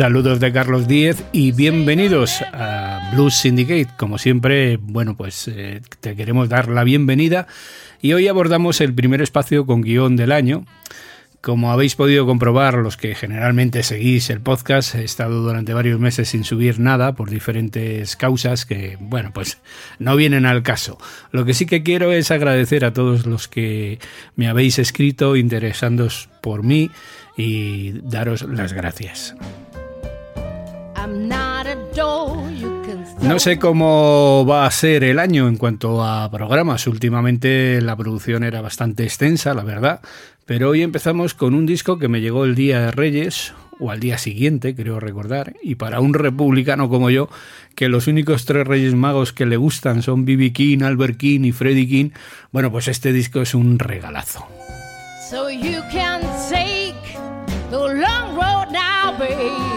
[0.00, 3.88] Saludos de Carlos Díez y bienvenidos a Blues Syndicate.
[3.98, 7.46] Como siempre, bueno, pues eh, te queremos dar la bienvenida
[8.00, 10.64] y hoy abordamos el primer espacio con guion del año.
[11.42, 16.30] Como habéis podido comprobar, los que generalmente seguís el podcast, he estado durante varios meses
[16.30, 19.58] sin subir nada por diferentes causas que, bueno, pues
[19.98, 20.96] no vienen al caso.
[21.30, 23.98] Lo que sí que quiero es agradecer a todos los que
[24.34, 26.90] me habéis escrito interesándoos por mí
[27.36, 29.36] y daros las gracias.
[33.22, 36.86] No sé cómo va a ser el año en cuanto a programas.
[36.86, 40.00] Últimamente la producción era bastante extensa, la verdad.
[40.46, 44.00] Pero hoy empezamos con un disco que me llegó el día de Reyes, o al
[44.00, 45.54] día siguiente, creo recordar.
[45.62, 47.28] Y para un republicano como yo,
[47.74, 50.52] que los únicos tres Reyes Magos que le gustan son B.B.
[50.52, 52.10] King, Albert King y Freddie King,
[52.52, 54.46] bueno, pues este disco es un regalazo.
[55.30, 56.96] So you can take
[57.70, 59.69] the long road now, babe.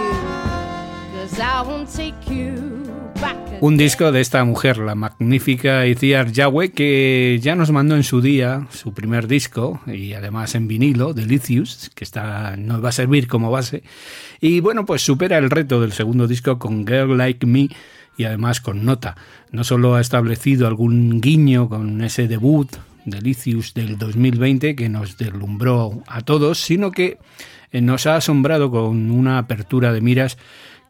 [3.60, 8.22] Un disco de esta mujer, la magnífica Itziar Yahweh, que ya nos mandó en su
[8.22, 13.28] día su primer disco y además en vinilo, Delicious, que está, nos va a servir
[13.28, 13.84] como base.
[14.42, 17.70] Y bueno, pues supera el reto del segundo disco con Girl Like Me
[18.18, 19.16] y además con nota.
[19.52, 22.70] No solo ha establecido algún guiño con ese debut
[23.06, 27.18] Delicious del 2020 que nos deslumbró a todos, sino que
[27.72, 30.38] nos ha asombrado con una apertura de miras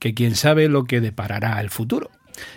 [0.03, 2.11] que quién sabe lo que deparará el futuro.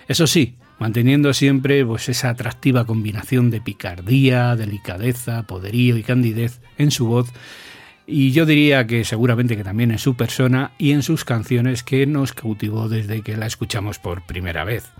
[0.09, 6.91] Eso sí, manteniendo siempre pues, esa atractiva combinación de picardía, delicadeza, poderío y candidez en
[6.91, 7.33] su voz,
[8.05, 12.05] y yo diría que seguramente que también en su persona y en sus canciones que
[12.05, 14.91] nos cautivó desde que la escuchamos por primera vez.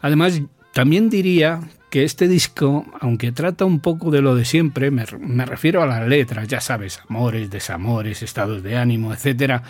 [0.00, 0.40] Además,
[0.72, 1.60] también diría
[1.92, 5.04] que este disco, aunque trata un poco de lo de siempre, me,
[5.44, 9.60] refiero a las letras, ya sabes, amores, desamores, estados de ánimo, etc.,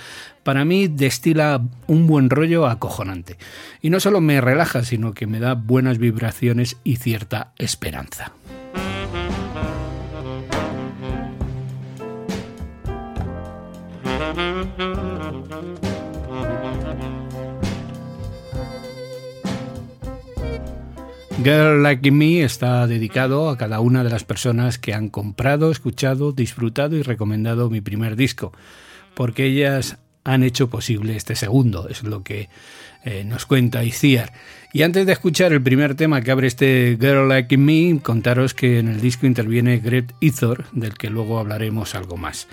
[0.44, 3.38] para mí destila un buen rollo acojonante.
[3.80, 8.30] Y no solo me relaja, sino que me da buenas vibraciones y cierta esperanza.
[21.42, 26.30] Girl Like Me está dedicado a cada una de las personas que han comprado, escuchado,
[26.30, 28.52] disfrutado y recomendado mi primer disco,
[29.14, 32.48] porque ellas han hecho posible este segundo, es lo que
[33.04, 34.32] eh, nos cuenta Iciar.
[34.72, 38.78] Y antes de escuchar el primer tema que abre este Girl Like Me, contaros que
[38.78, 42.46] en el disco interviene Greg Ithor, del que luego hablaremos algo más.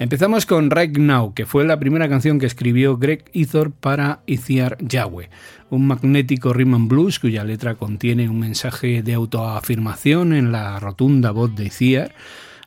[0.00, 4.78] Empezamos con Right Now, que fue la primera canción que escribió Greg Ithor para Iciar
[4.80, 5.28] Yahweh,
[5.68, 11.32] un magnético rhythm and blues cuya letra contiene un mensaje de autoafirmación en la rotunda
[11.32, 12.14] voz de Iciar,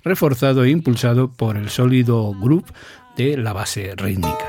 [0.04, 2.72] reforzado e impulsado por el sólido groove
[3.18, 4.46] de la base rítmica.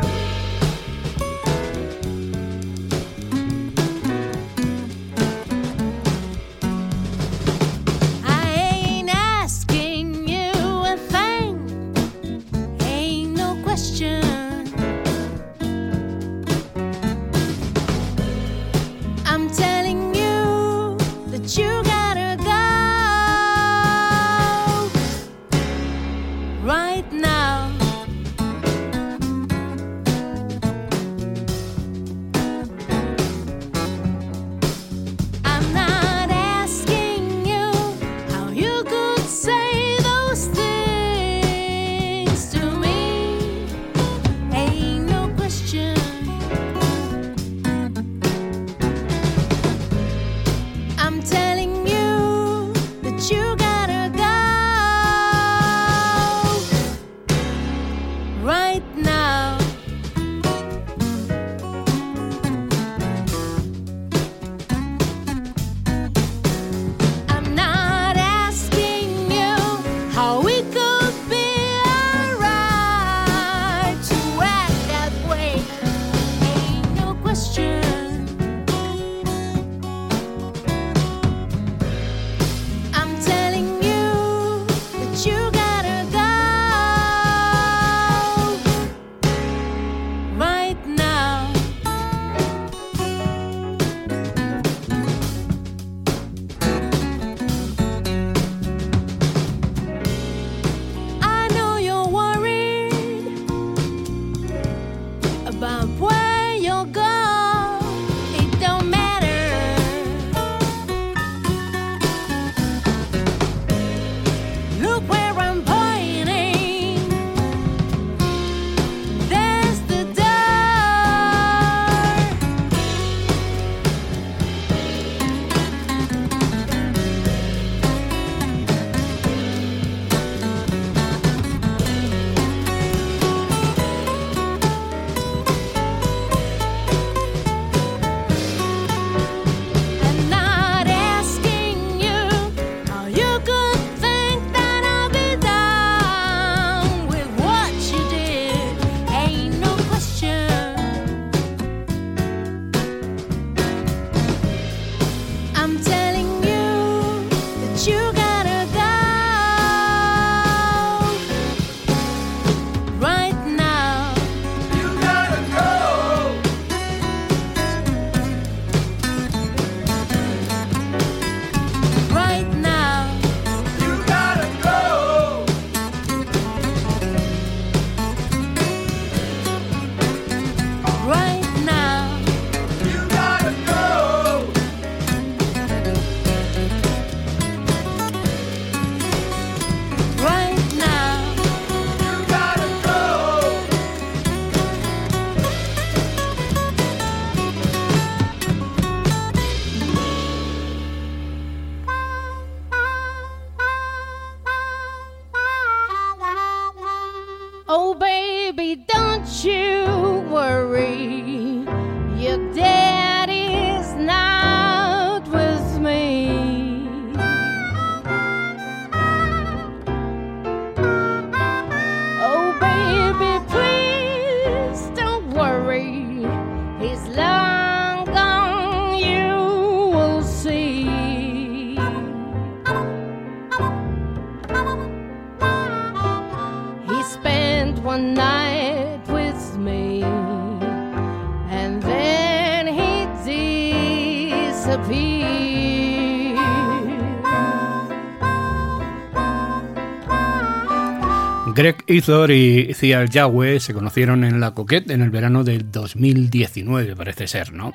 [251.96, 257.52] Y Ciar Yahweh se conocieron en la Coquette en el verano del 2019, parece ser,
[257.52, 257.72] ¿no?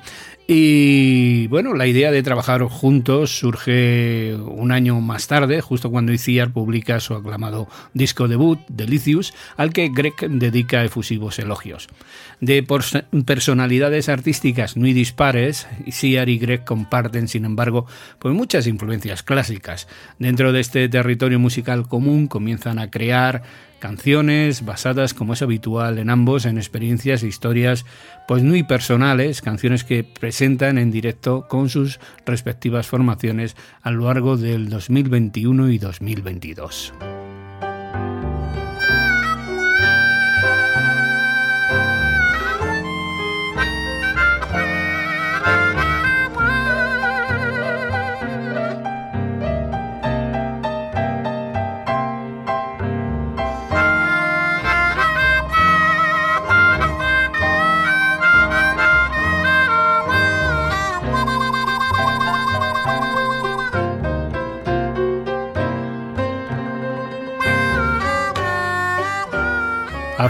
[0.52, 6.52] Y bueno, la idea de trabajar juntos surge un año más tarde, justo cuando Iciar
[6.52, 11.86] publica su aclamado disco debut, Delicious, al que Greg dedica efusivos elogios.
[12.40, 12.66] De
[13.24, 17.86] personalidades artísticas muy dispares, Ciar y Greg comparten, sin embargo,
[18.18, 19.86] pues muchas influencias clásicas.
[20.18, 23.42] Dentro de este territorio musical común comienzan a crear
[23.78, 27.86] canciones basadas, como es habitual en ambos, en experiencias e historias
[28.30, 34.36] pues muy personales, canciones que presentan en directo con sus respectivas formaciones a lo largo
[34.36, 36.92] del 2021 y 2022.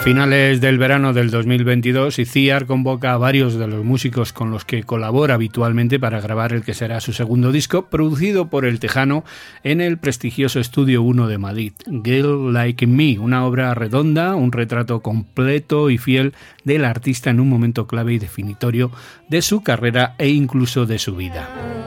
[0.02, 4.82] Finales del verano del 2022, Iciar convoca a varios de los músicos con los que
[4.82, 9.24] colabora habitualmente para grabar el que será su segundo disco, producido por el Tejano
[9.62, 11.72] en el prestigioso Estudio 1 de Madrid,
[12.04, 17.48] Girl Like Me, una obra redonda, un retrato completo y fiel del artista en un
[17.48, 18.90] momento clave y definitorio
[19.28, 21.79] de su carrera e incluso de su vida.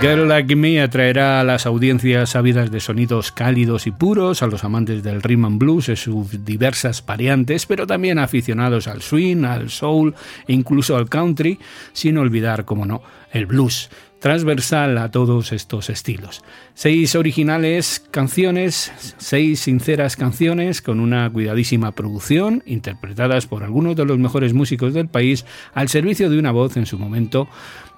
[0.00, 4.62] Girl Like Me atraerá a las audiencias ávidas de sonidos cálidos y puros, a los
[4.62, 9.70] amantes del rhythm and blues en sus diversas variantes, pero también aficionados al swing, al
[9.70, 10.14] soul
[10.46, 11.58] e incluso al country,
[11.92, 16.42] sin olvidar, como no, el blues transversal a todos estos estilos.
[16.74, 24.18] Seis originales canciones, seis sinceras canciones con una cuidadísima producción, interpretadas por algunos de los
[24.18, 25.44] mejores músicos del país,
[25.74, 27.48] al servicio de una voz en su momento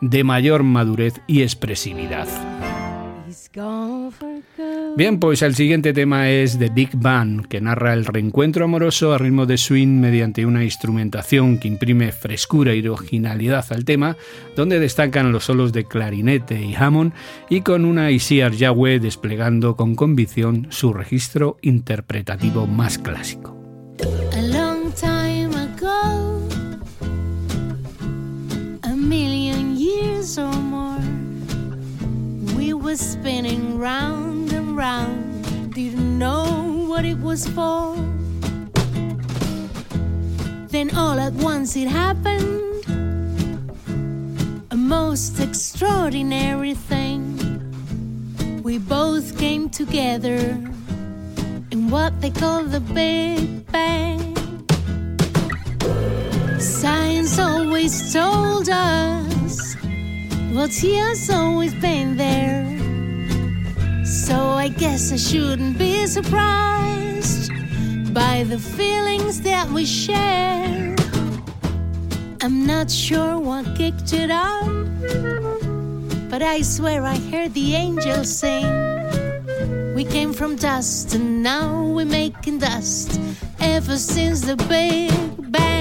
[0.00, 2.28] de mayor madurez y expresividad.
[4.96, 9.18] Bien, pues el siguiente tema es The Big Band, que narra el reencuentro amoroso a
[9.18, 14.16] ritmo de swing mediante una instrumentación que imprime frescura y originalidad al tema,
[14.54, 17.12] donde destacan los solos de clarinete y Hammond
[17.48, 23.56] y con una Isiar Yahweh desplegando con convicción su registro interpretativo más clásico.
[32.90, 36.44] Were spinning round and round, didn't know
[36.88, 37.94] what it was for.
[40.74, 42.84] Then all at once it happened,
[44.72, 47.22] a most extraordinary thing.
[48.64, 50.40] We both came together
[51.70, 54.34] in what they call the Big Bang.
[56.58, 59.76] Science always told us
[60.52, 62.69] what's here's always been there.
[64.30, 67.50] So I guess I shouldn't be surprised
[68.14, 70.94] by the feelings that we share.
[72.40, 74.70] I'm not sure what kicked it off,
[76.30, 78.70] but I swear I heard the angels sing.
[79.96, 83.20] We came from dust and now we're making dust
[83.58, 85.10] ever since the Big
[85.50, 85.79] Bang.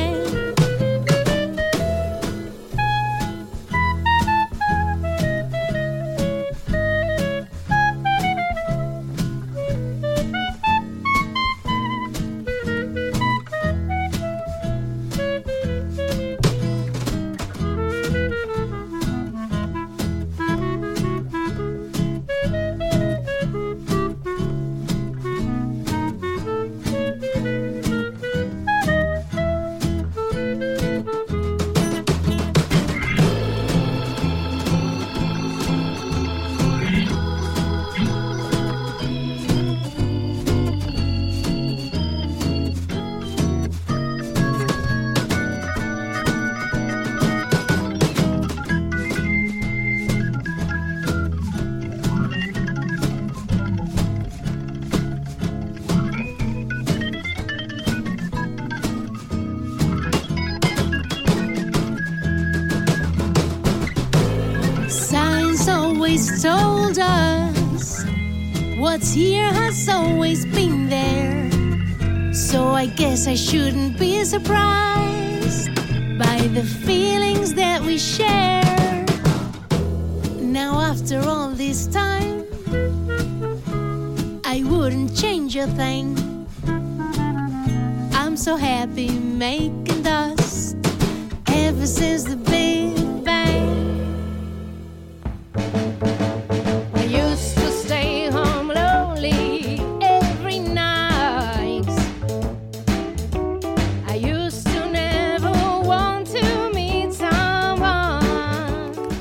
[73.28, 74.89] I shouldn't be surprised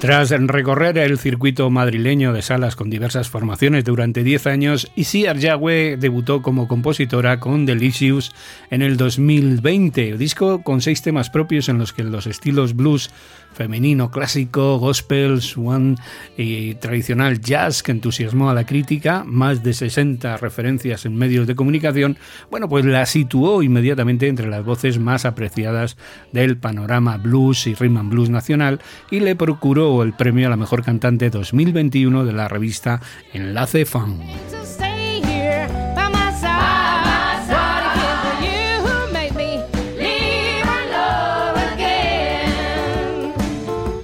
[0.01, 5.97] Tras recorrer el circuito madrileño de salas con diversas formaciones durante 10 años, Isiar Yagüe
[5.97, 8.33] debutó como compositora con Delicious
[8.71, 13.11] en el 2020, disco con seis temas propios en los que los estilos blues
[13.59, 15.97] femenino clásico, gospel, swan
[16.37, 21.57] y tradicional jazz que entusiasmó a la crítica, más de 60 referencias en medios de
[21.57, 22.17] comunicación,
[22.53, 25.97] bueno, pues la situó inmediatamente entre las voces más apreciadas
[26.33, 30.57] del panorama blues y rhythm and blues nacional y le procuró el premio a la
[30.57, 33.01] mejor cantante 2021 de la revista
[33.33, 34.21] Enlace Fan.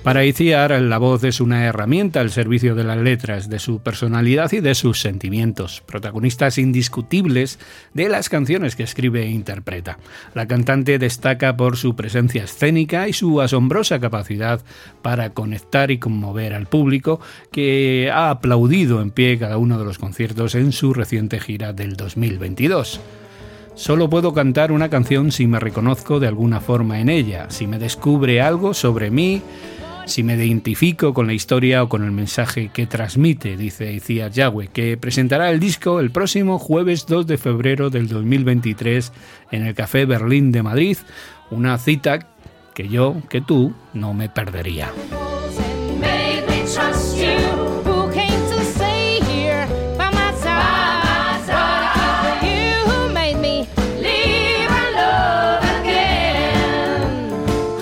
[0.04, 4.52] Para Iciar, la voz es una herramienta al servicio de las letras, de su personalidad
[4.52, 7.58] y de sus sentimientos, protagonistas indiscutibles
[7.94, 9.98] de las canciones que escribe e interpreta.
[10.34, 14.60] La cantante destaca por su presencia escénica y su asombrosa capacidad
[15.00, 17.18] para conectar y conmover al público,
[17.50, 21.96] que ha aplaudido en pie cada uno de los conciertos en su reciente gira del
[21.96, 23.00] 2022.
[23.74, 27.78] Solo puedo cantar una canción si me reconozco de alguna forma en ella, si me
[27.78, 29.42] descubre algo sobre mí,
[30.06, 34.68] si me identifico con la historia o con el mensaje que transmite, dice Icías Yagüe,
[34.68, 39.12] que presentará el disco el próximo jueves 2 de febrero del 2023
[39.50, 40.98] en el Café Berlín de Madrid,
[41.50, 42.28] una cita
[42.74, 44.90] que yo, que tú, no me perdería.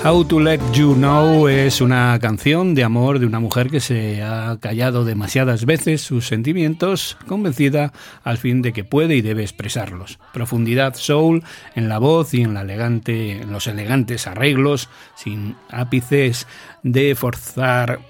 [0.05, 4.21] How to Let You Know es una canción de amor de una mujer que se
[4.21, 7.93] ha callado demasiadas veces sus sentimientos, convencida
[8.25, 10.19] al fin de que puede y debe expresarlos.
[10.33, 11.45] Profundidad soul
[11.77, 16.49] en la voz y en, la elegante, en los elegantes arreglos, sin ápices
[16.83, 18.01] de forzar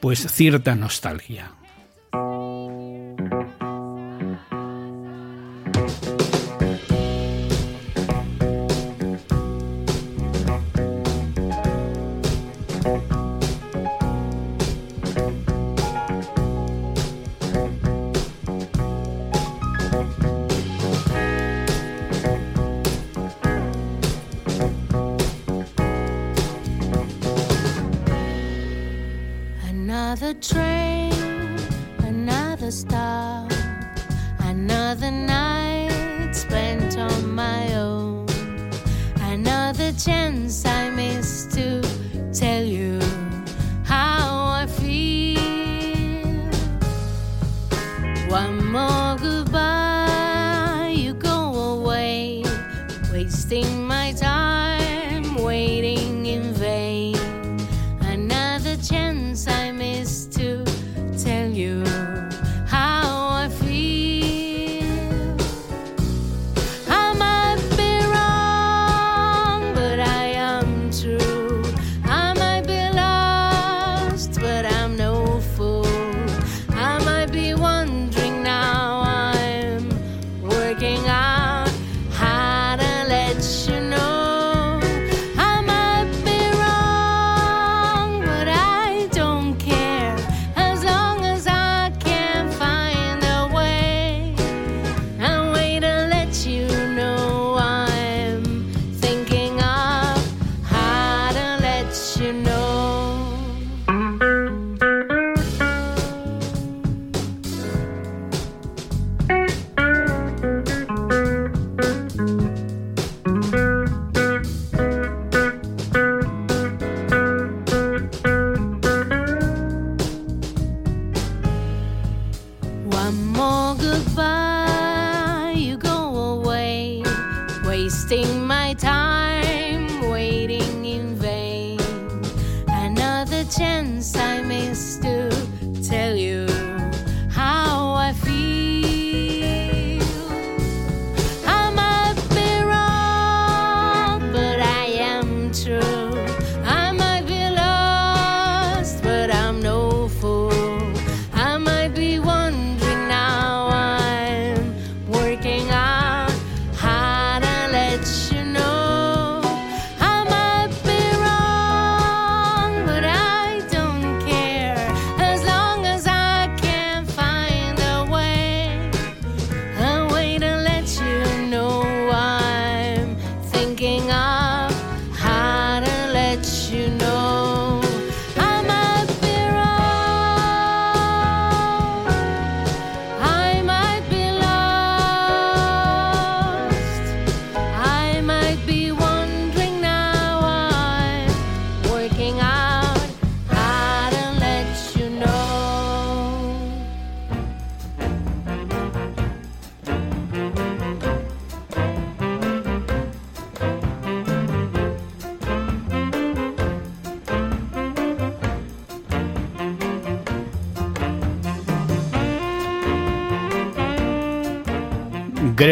[0.00, 1.52] pues cierta nostalgia.
[30.42, 30.71] Train,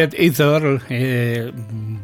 [0.00, 1.52] Gret Ethor, eh,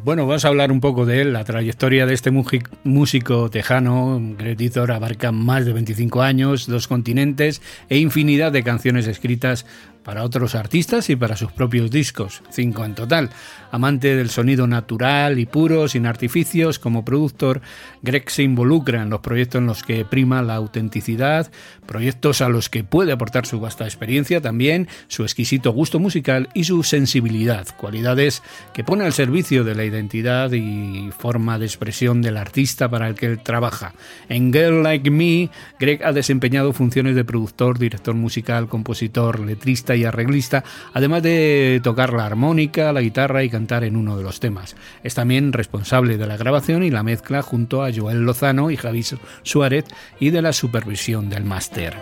[0.03, 1.33] bueno, vamos a hablar un poco de él.
[1.33, 7.59] La trayectoria de este músico tejano, Gret Ethor, abarca más de 25 años, dos continentes
[7.89, 9.65] e infinidad de canciones escritas
[10.07, 13.29] para otros artistas y para sus propios discos, cinco en total.
[13.71, 17.59] Amante del sonido natural y puro, sin artificios, como productor,
[18.03, 21.51] Greg se involucra en los proyectos en los que prima la autenticidad,
[21.85, 26.63] proyectos a los que puede aportar su vasta experiencia también, su exquisito gusto musical y
[26.63, 28.43] su sensibilidad, cualidades
[28.73, 33.15] que pone al servicio de la identidad y forma de expresión del artista para el
[33.15, 33.93] que él trabaja.
[34.29, 35.49] En Girl Like Me,
[35.81, 42.13] Greg ha desempeñado funciones de productor, director musical, compositor, letrista y arreglista, además de tocar
[42.13, 44.75] la armónica, la guitarra y cantar en uno de los temas.
[45.03, 49.03] Es también responsable de la grabación y la mezcla junto a Joel Lozano y Javi
[49.43, 49.85] Suárez
[50.19, 51.95] y de la supervisión del máster.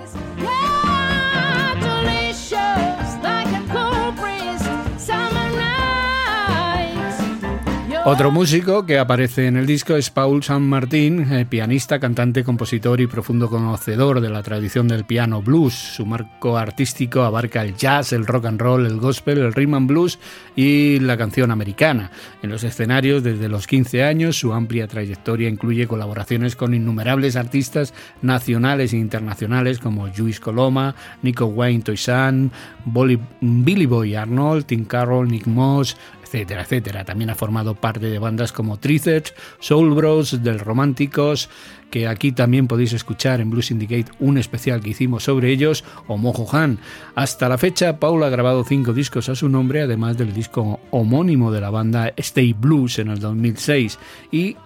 [8.07, 13.01] Otro músico que aparece en el disco es Paul San Martín, eh, pianista, cantante, compositor
[13.01, 15.73] y profundo conocedor de la tradición del piano blues.
[15.73, 19.87] Su marco artístico abarca el jazz, el rock and roll, el gospel, el rhythm and
[19.87, 20.19] blues
[20.55, 22.11] y la canción americana.
[22.43, 27.91] En los escenarios desde los 15 años, su amplia trayectoria incluye colaboraciones con innumerables artistas
[28.21, 32.51] nacionales e internacionales como Luis Coloma, Nico Wayne Toisan,
[32.85, 37.05] Billy Boy Arnold, Tim Carroll, Nick Moss, etcétera, etcétera.
[37.05, 41.49] También ha formado parte de bandas como Triceps, Soul Bros, Del Románticos,
[41.91, 46.17] que aquí también podéis escuchar en Blues Syndicate un especial que hicimos sobre ellos, o
[46.17, 46.79] Mojo Han.
[47.13, 51.51] Hasta la fecha, Paul ha grabado cinco discos a su nombre, además del disco homónimo
[51.51, 53.99] de la banda Stay Blues en el 2006
[54.31, 54.57] y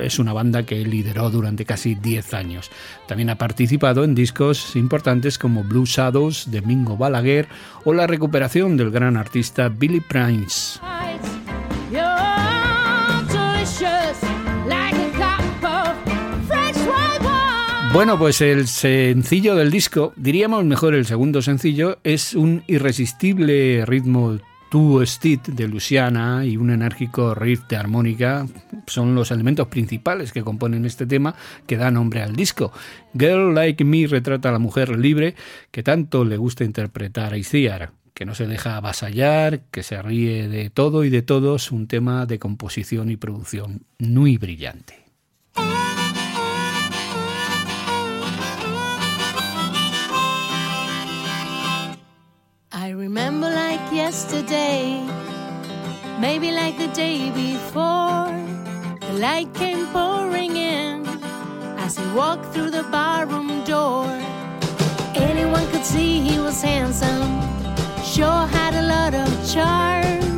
[0.00, 2.70] es una banda que lideró durante casi 10 años.
[3.06, 7.48] También ha participado en discos importantes como Blue Shadows de Mingo Balaguer
[7.84, 10.80] o la recuperación del gran artista Billy Prince.
[17.96, 24.38] Bueno, pues el sencillo del disco, diríamos mejor el segundo sencillo, es un irresistible ritmo
[24.76, 28.46] Two Steed de Luciana y un enérgico riff de armónica
[28.86, 31.34] son los elementos principales que componen este tema
[31.66, 32.72] que da nombre al disco.
[33.14, 35.34] Girl Like Me retrata a la mujer libre
[35.70, 40.46] que tanto le gusta interpretar a Isiar, que no se deja avasallar, que se ríe
[40.46, 45.05] de todo y de todos, un tema de composición y producción muy brillante.
[52.86, 55.04] I remember like yesterday,
[56.20, 58.30] maybe like the day before.
[59.00, 61.04] The light came pouring in
[61.78, 64.06] as he walked through the barroom door.
[65.16, 67.40] Anyone could see he was handsome,
[68.04, 70.35] sure had a lot of charm.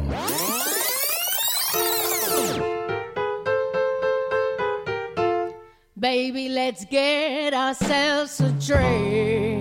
[5.96, 9.55] Baby, let's get ourselves a drink.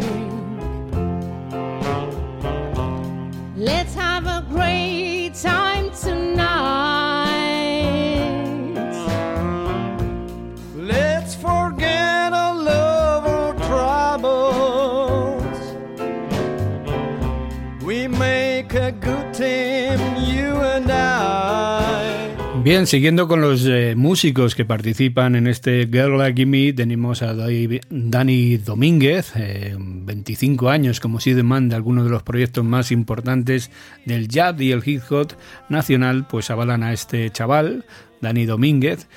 [22.63, 27.35] Bien, siguiendo con los eh, músicos que participan en este Girl Like Me, tenemos a
[27.35, 29.33] Dani Domínguez,
[29.77, 33.69] 25 eh, años como man de algunos de los proyectos más importantes
[34.05, 35.33] del jazz y el hip hop
[35.69, 37.85] nacional, pues avalan a este chaval,
[38.21, 39.07] Dani Domínguez,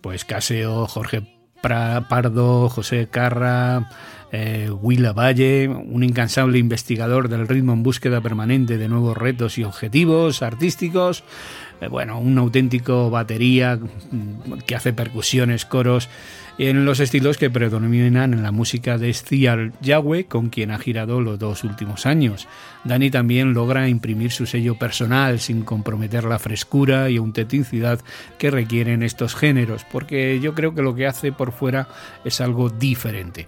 [0.00, 1.22] pues Caseo, Jorge
[1.60, 3.88] Pardo, José Carra,
[4.32, 9.64] eh, Willa Valle, un incansable investigador del ritmo en búsqueda permanente de nuevos retos y
[9.64, 11.22] objetivos artísticos,
[11.82, 16.08] eh, bueno, un auténtico batería mm, que hace percusiones, coros
[16.58, 21.20] en los estilos que predominan en la música de Stial Yahweh, con quien ha girado
[21.20, 22.46] los dos últimos años.
[22.84, 28.00] Dani también logra imprimir su sello personal sin comprometer la frescura y autenticidad
[28.38, 31.88] que requieren estos géneros, porque yo creo que lo que hace por fuera
[32.24, 33.46] es algo diferente.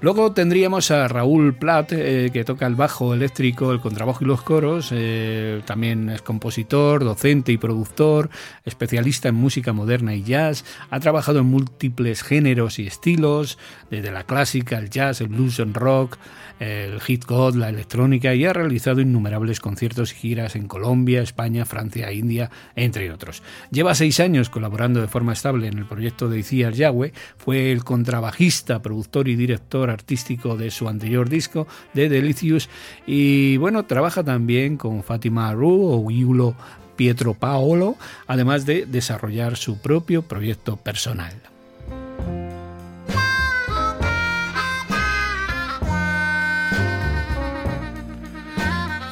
[0.00, 4.42] Luego tendríamos a Raúl Plat, eh, que toca el bajo eléctrico, el contrabajo y los
[4.42, 8.30] coros, eh, también es compositor, docente y productor,
[8.64, 13.58] especialista en música moderna y jazz, ha trabajado en múltiples géneros y estilos,
[13.90, 16.16] desde la clásica, el jazz, el blues, el rock,
[16.60, 21.64] el hit god, la electrónica y ha realizado innumerables conciertos y giras en Colombia, España,
[21.64, 23.42] Francia, India, entre otros.
[23.72, 27.82] Lleva seis años colaborando de forma estable en el proyecto de Iciar Yahweh, fue el
[27.82, 32.68] contrabajista, productor y director artístico de su anterior disco, de Delicious,
[33.06, 36.54] y bueno, trabaja también con Fátima Aru o Iulo
[36.96, 41.34] Pietro Paolo, además de desarrollar su propio proyecto personal.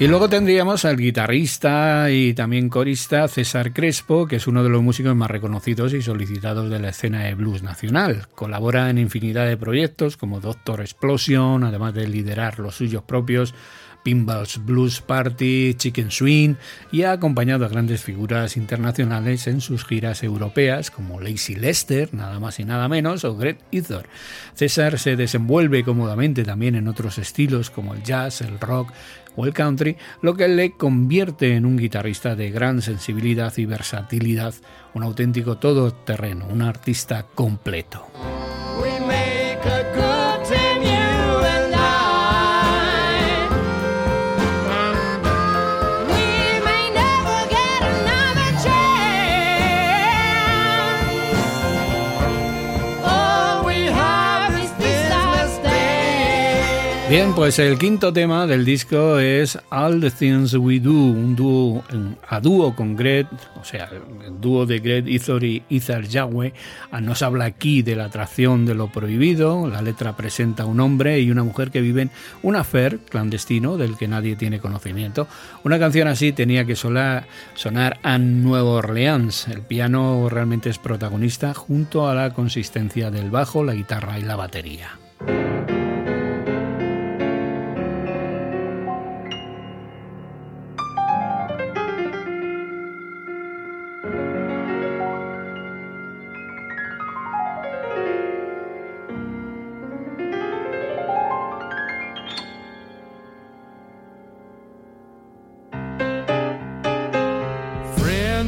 [0.04, 4.82] Y luego tendríamos al guitarrista y también corista César Crespo, que es uno de los
[4.82, 8.28] músicos más reconocidos y solicitados de la escena de blues nacional.
[8.34, 13.54] Colabora en infinidad de proyectos como Doctor Explosion, además de liderar los suyos propios
[14.04, 16.54] Pinballs Blues Party, Chicken Swing
[16.92, 22.38] y ha acompañado a grandes figuras internacionales en sus giras europeas como Lacey Lester, nada
[22.38, 24.06] más y nada menos, o Greg Ether.
[24.54, 28.92] César se desenvuelve cómodamente también en otros estilos como el jazz, el rock
[29.36, 34.54] o el country, lo que le convierte en un guitarrista de gran sensibilidad y versatilidad,
[34.94, 38.06] un auténtico todoterreno, un artista completo.
[57.14, 61.84] Bien, pues el quinto tema del disco es All the Things We Do, un dúo
[62.26, 63.88] a dúo con Gret, o sea,
[64.26, 66.52] el dúo de Gret Ithor y Ithar Yahweh.
[66.90, 69.68] Ah, nos habla aquí de la atracción de lo prohibido.
[69.68, 72.10] La letra presenta un hombre y una mujer que viven
[72.42, 75.28] un affair clandestino del que nadie tiene conocimiento.
[75.62, 77.28] Una canción así tenía que sonar
[78.02, 79.46] a Nueva Orleans.
[79.46, 84.34] El piano realmente es protagonista junto a la consistencia del bajo, la guitarra y la
[84.34, 84.98] batería.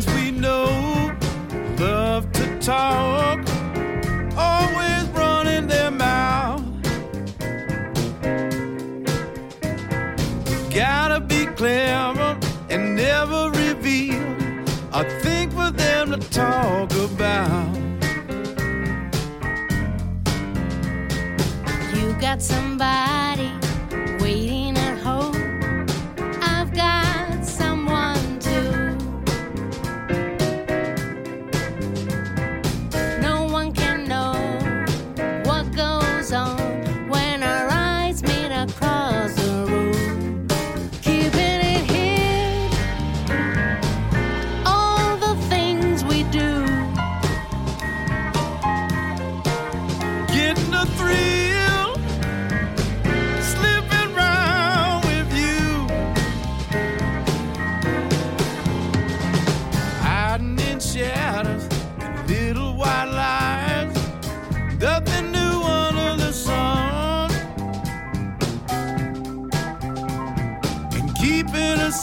[0.03, 1.17] friends we know
[1.79, 3.36] love to talk.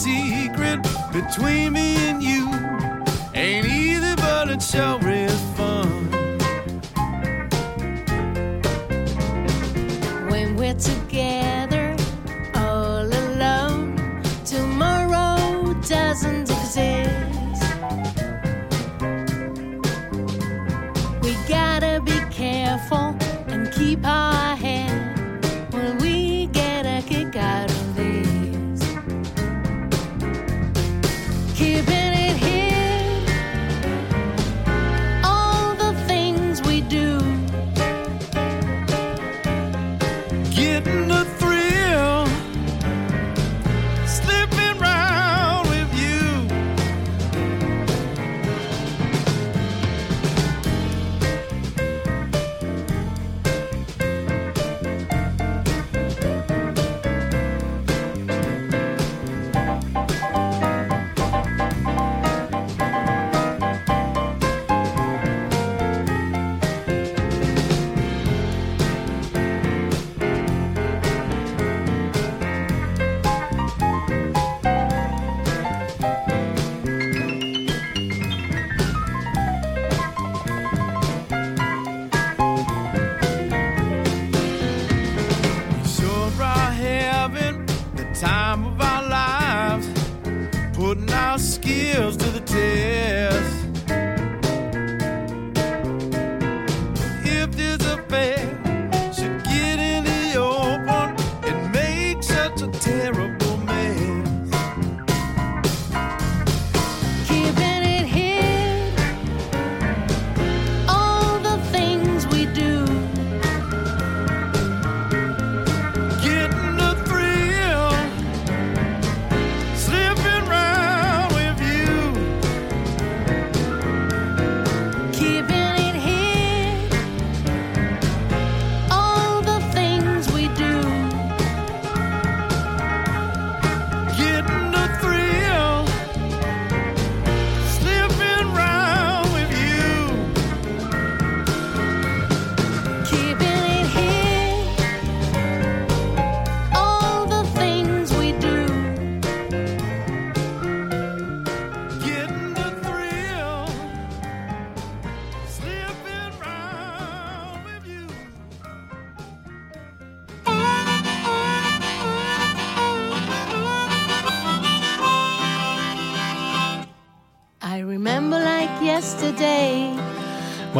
[0.03, 0.81] Secret
[1.13, 2.51] between me and you.
[3.33, 5.22] Ain't easy, but it's sure is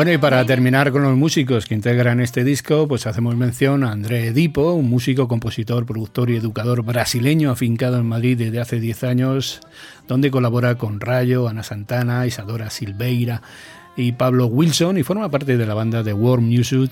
[0.04, 3.94] Bueno, y para terminar con los músicos que integran este disco, pues hacemos mención a
[3.94, 9.06] André Edipo, un músico, compositor, productor y educador brasileño afincado en Madrid desde hace 10
[9.06, 9.62] años,
[10.10, 13.44] donde colabora con Rayo, Ana Santana, Isadora Silveira
[13.96, 16.92] y Pablo Wilson y forma parte de la banda de World Music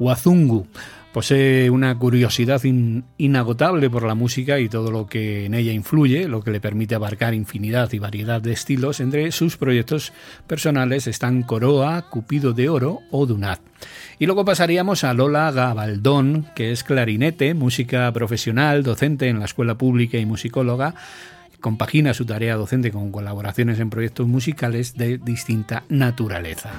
[0.00, 0.66] Wazungu.
[1.12, 6.28] Posee una curiosidad in- inagotable por la música y todo lo que en ella influye,
[6.28, 9.00] lo que le permite abarcar infinidad y variedad de estilos.
[9.00, 10.12] Entre sus proyectos
[10.46, 13.60] personales están Coroa, Cupido de Oro o Dunat.
[14.18, 19.76] Y luego pasaríamos a Lola Gabaldón, que es clarinete, música profesional, docente en la escuela
[19.76, 20.94] pública y musicóloga.
[21.60, 26.70] Compagina su tarea docente con colaboraciones en proyectos musicales de distinta naturaleza.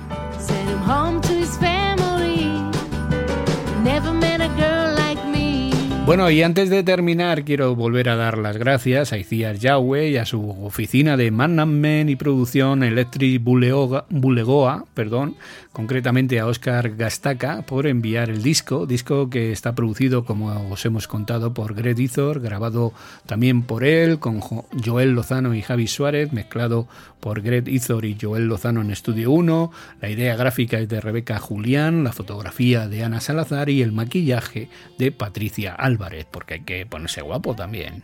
[6.10, 10.18] Bueno, y antes de terminar, quiero volver a dar las gracias a Iciar Yahweh y
[10.18, 15.36] a su oficina de management y producción Electric Bulegoa, perdón,
[15.80, 21.08] concretamente a Oscar Gastaca, por enviar el disco, disco que está producido, como os hemos
[21.08, 22.92] contado, por Greg Izor, grabado
[23.26, 26.90] también por él, con Jo- Joel Lozano y Javi Suárez, mezclado
[27.22, 31.40] por Greg Izor y Joel Lozano en Estudio 1, la idea gráfica es de Rebeca
[31.40, 34.68] Julián, la fotografía de Ana Salazar y el maquillaje
[34.98, 38.04] de Patricia Álvarez, porque hay que ponerse guapo también.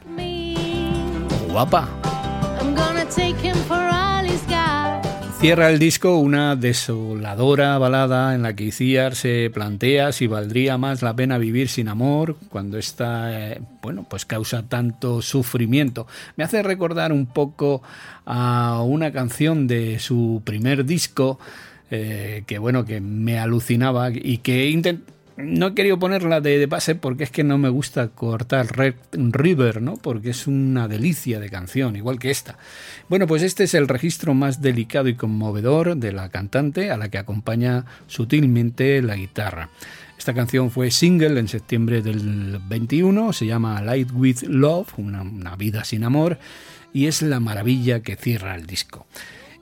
[1.51, 1.89] guapa.
[2.61, 4.74] I'm gonna take him for all he's got.
[5.45, 11.03] Cierra el disco una desoladora balada en la que Iciar se plantea si valdría más
[11.03, 16.07] la pena vivir sin amor cuando esta, eh, bueno, pues causa tanto sufrimiento.
[16.35, 17.83] Me hace recordar un poco
[18.25, 21.37] a una canción de su primer disco
[21.91, 25.03] eh, que, bueno, que me alucinaba y que intent-
[25.37, 28.95] no he querido ponerla de, de, base porque es que no me gusta cortar Red
[29.11, 29.95] River, ¿no?
[29.97, 32.57] Porque es una delicia de canción, igual que esta.
[33.09, 37.09] Bueno, pues este es el registro más delicado y conmovedor de la cantante a la
[37.09, 39.69] que acompaña sutilmente la guitarra.
[40.17, 45.83] Esta canción fue single en septiembre del 21, se llama Light with Love, una vida
[45.83, 46.39] sin amor,
[46.93, 49.05] y es la maravilla que cierra el disco.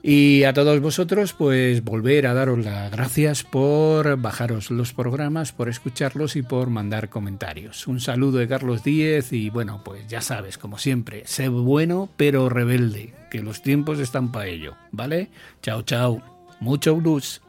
[0.06, 5.70] Y a todos vosotros, pues volver a daros las gracias por bajaros los programas, por
[5.70, 7.86] escucharlos y por mandar comentarios.
[7.86, 12.50] Un saludo de Carlos Díez y bueno, pues ya sabes, como siempre, sé bueno pero
[12.50, 15.30] rebelde, que los tiempos están para ello, ¿vale?
[15.62, 16.20] Chao, chao.
[16.60, 17.40] Mucho blues.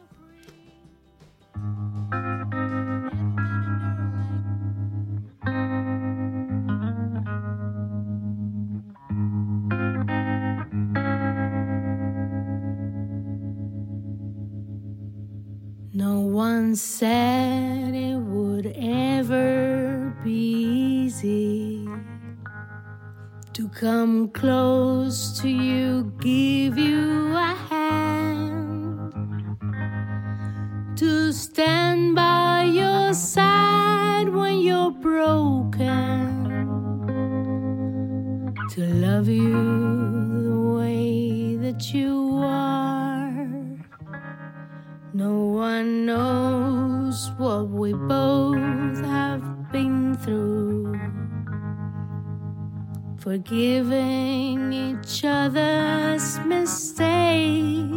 [16.36, 21.88] One said it would ever be easy
[23.54, 29.14] to come close to you, give you a hand,
[30.98, 35.86] to stand by your side when you're broken,
[38.72, 40.05] to love you
[53.36, 57.92] Forgiving each other's mistakes,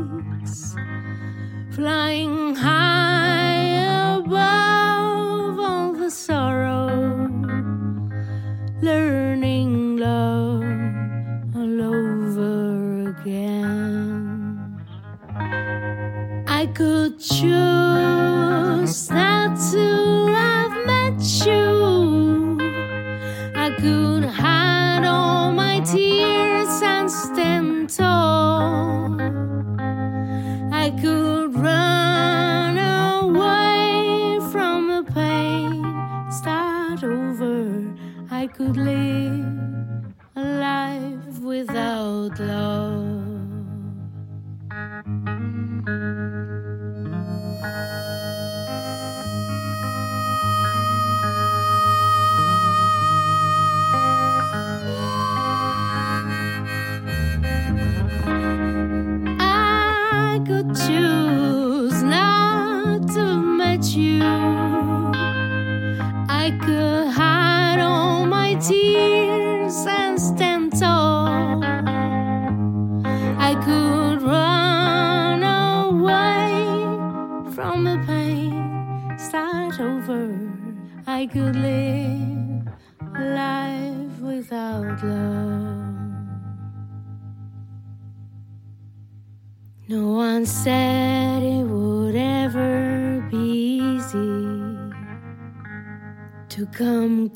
[1.70, 3.07] flying high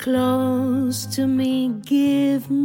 [0.03, 2.62] close to me, give me